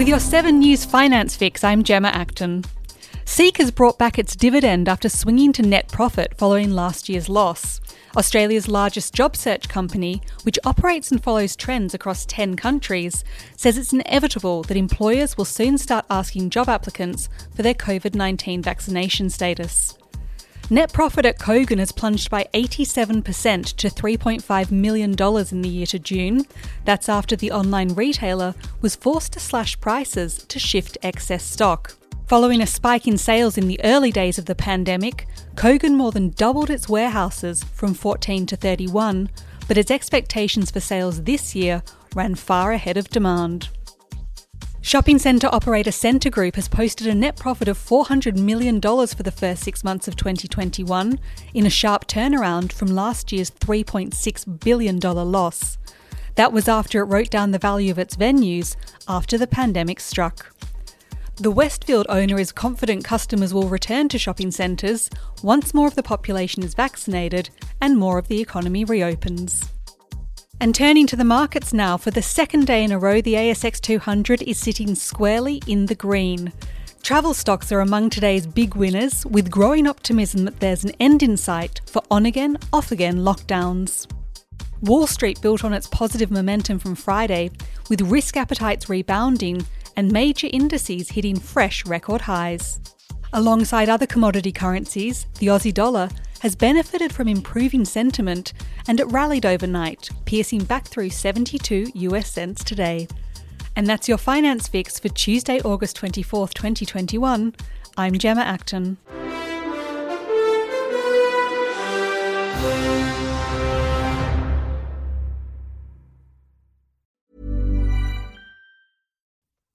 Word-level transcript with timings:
With 0.00 0.08
your 0.08 0.18
7 0.18 0.58
News 0.58 0.86
Finance 0.86 1.36
Fix, 1.36 1.62
I'm 1.62 1.82
Gemma 1.82 2.08
Acton. 2.08 2.64
Seek 3.26 3.58
has 3.58 3.70
brought 3.70 3.98
back 3.98 4.18
its 4.18 4.34
dividend 4.34 4.88
after 4.88 5.10
swinging 5.10 5.52
to 5.52 5.62
net 5.62 5.88
profit 5.88 6.32
following 6.38 6.70
last 6.70 7.10
year's 7.10 7.28
loss. 7.28 7.82
Australia's 8.16 8.66
largest 8.66 9.12
job 9.12 9.36
search 9.36 9.68
company, 9.68 10.22
which 10.44 10.58
operates 10.64 11.10
and 11.10 11.22
follows 11.22 11.54
trends 11.54 11.92
across 11.92 12.24
10 12.24 12.56
countries, 12.56 13.24
says 13.58 13.76
it's 13.76 13.92
inevitable 13.92 14.62
that 14.62 14.76
employers 14.78 15.36
will 15.36 15.44
soon 15.44 15.76
start 15.76 16.06
asking 16.08 16.48
job 16.48 16.70
applicants 16.70 17.28
for 17.54 17.60
their 17.60 17.74
COVID 17.74 18.14
19 18.14 18.62
vaccination 18.62 19.28
status. 19.28 19.98
Net 20.72 20.92
profit 20.92 21.26
at 21.26 21.40
Kogan 21.40 21.80
has 21.80 21.90
plunged 21.90 22.30
by 22.30 22.46
87% 22.54 23.74
to 23.74 23.90
$3.5 23.90 24.70
million 24.70 25.10
in 25.50 25.62
the 25.62 25.68
year 25.68 25.86
to 25.86 25.98
June. 25.98 26.46
That's 26.84 27.08
after 27.08 27.34
the 27.34 27.50
online 27.50 27.88
retailer 27.96 28.54
was 28.80 28.94
forced 28.94 29.32
to 29.32 29.40
slash 29.40 29.80
prices 29.80 30.44
to 30.44 30.60
shift 30.60 30.96
excess 31.02 31.42
stock. 31.42 31.96
Following 32.28 32.60
a 32.60 32.68
spike 32.68 33.08
in 33.08 33.18
sales 33.18 33.58
in 33.58 33.66
the 33.66 33.80
early 33.82 34.12
days 34.12 34.38
of 34.38 34.44
the 34.44 34.54
pandemic, 34.54 35.26
Kogan 35.56 35.96
more 35.96 36.12
than 36.12 36.30
doubled 36.30 36.70
its 36.70 36.88
warehouses 36.88 37.64
from 37.64 37.92
14 37.92 38.46
to 38.46 38.54
31, 38.54 39.28
but 39.66 39.76
its 39.76 39.90
expectations 39.90 40.70
for 40.70 40.78
sales 40.78 41.24
this 41.24 41.52
year 41.56 41.82
ran 42.14 42.36
far 42.36 42.70
ahead 42.70 42.96
of 42.96 43.08
demand. 43.08 43.70
Shopping 44.82 45.18
centre 45.18 45.48
operator 45.52 45.92
Scentre 45.92 46.30
Group 46.30 46.56
has 46.56 46.66
posted 46.66 47.06
a 47.06 47.14
net 47.14 47.36
profit 47.36 47.68
of 47.68 47.78
$400 47.78 48.38
million 48.38 48.80
for 48.80 49.22
the 49.22 49.30
first 49.30 49.62
six 49.62 49.84
months 49.84 50.08
of 50.08 50.16
2021, 50.16 51.20
in 51.52 51.66
a 51.66 51.70
sharp 51.70 52.06
turnaround 52.06 52.72
from 52.72 52.88
last 52.88 53.30
year's 53.30 53.50
$3.6 53.50 54.60
billion 54.60 54.98
loss. 54.98 55.76
That 56.36 56.52
was 56.52 56.66
after 56.66 57.02
it 57.02 57.04
wrote 57.04 57.28
down 57.28 57.50
the 57.50 57.58
value 57.58 57.90
of 57.90 57.98
its 57.98 58.16
venues 58.16 58.74
after 59.06 59.36
the 59.36 59.46
pandemic 59.46 60.00
struck. 60.00 60.56
The 61.36 61.50
Westfield 61.50 62.06
owner 62.08 62.38
is 62.38 62.50
confident 62.50 63.04
customers 63.04 63.52
will 63.52 63.68
return 63.68 64.08
to 64.08 64.18
shopping 64.18 64.50
centres 64.50 65.10
once 65.42 65.74
more 65.74 65.88
of 65.88 65.94
the 65.94 66.02
population 66.02 66.62
is 66.62 66.74
vaccinated 66.74 67.50
and 67.82 67.98
more 67.98 68.18
of 68.18 68.28
the 68.28 68.40
economy 68.40 68.84
reopens. 68.84 69.70
And 70.62 70.74
turning 70.74 71.06
to 71.06 71.16
the 71.16 71.24
markets 71.24 71.72
now, 71.72 71.96
for 71.96 72.10
the 72.10 72.20
second 72.20 72.66
day 72.66 72.84
in 72.84 72.92
a 72.92 72.98
row, 72.98 73.22
the 73.22 73.32
ASX 73.32 73.80
200 73.80 74.42
is 74.42 74.58
sitting 74.58 74.94
squarely 74.94 75.62
in 75.66 75.86
the 75.86 75.94
green. 75.94 76.52
Travel 77.02 77.32
stocks 77.32 77.72
are 77.72 77.80
among 77.80 78.10
today's 78.10 78.46
big 78.46 78.74
winners, 78.74 79.24
with 79.24 79.50
growing 79.50 79.86
optimism 79.86 80.44
that 80.44 80.60
there's 80.60 80.84
an 80.84 80.92
end 81.00 81.22
in 81.22 81.38
sight 81.38 81.80
for 81.86 82.02
on 82.10 82.26
again, 82.26 82.58
off 82.74 82.92
again 82.92 83.20
lockdowns. 83.20 84.06
Wall 84.82 85.06
Street 85.06 85.40
built 85.40 85.64
on 85.64 85.72
its 85.72 85.86
positive 85.86 86.30
momentum 86.30 86.78
from 86.78 86.94
Friday, 86.94 87.50
with 87.88 88.02
risk 88.02 88.36
appetites 88.36 88.90
rebounding 88.90 89.64
and 89.96 90.12
major 90.12 90.48
indices 90.52 91.08
hitting 91.08 91.40
fresh 91.40 91.86
record 91.86 92.20
highs. 92.20 92.80
Alongside 93.32 93.88
other 93.88 94.06
commodity 94.06 94.52
currencies, 94.52 95.24
the 95.38 95.46
Aussie 95.46 95.72
dollar 95.72 96.10
has 96.40 96.56
benefited 96.56 97.12
from 97.12 97.28
improving 97.28 97.84
sentiment 97.84 98.52
and 98.88 99.00
it 99.00 99.06
rallied 99.06 99.46
overnight, 99.46 100.10
piercing 100.24 100.64
back 100.64 100.86
through 100.88 101.10
72 101.10 101.92
US 101.94 102.30
cents 102.30 102.64
today. 102.64 103.06
And 103.76 103.86
that's 103.86 104.08
your 104.08 104.18
finance 104.18 104.68
fix 104.68 104.98
for 104.98 105.08
Tuesday, 105.08 105.60
August 105.60 106.00
24th, 106.00 106.54
2021. 106.54 107.54
I'm 107.96 108.18
Gemma 108.18 108.42
Acton. 108.42 108.98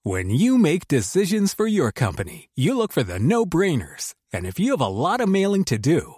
When 0.07 0.29
you 0.29 0.59
make 0.59 0.87
decisions 0.87 1.55
for 1.55 1.65
your 1.65 1.91
company, 1.91 2.49
you 2.53 2.77
look 2.77 2.91
for 2.91 3.01
the 3.01 3.17
no 3.17 3.43
brainers. 3.43 4.13
And 4.31 4.45
if 4.45 4.59
you 4.59 4.69
have 4.69 4.81
a 4.81 4.87
lot 4.87 5.19
of 5.19 5.27
mailing 5.27 5.63
to 5.63 5.79
do, 5.79 6.17